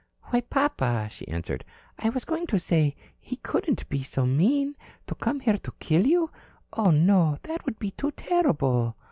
[0.31, 1.63] "Why, papa," she answered,
[1.99, 4.75] "I was going to say he couldn't be so mean.
[5.05, 6.31] To come here to kill you.
[6.73, 7.37] Oh, no.
[7.43, 8.95] That would be too terrible."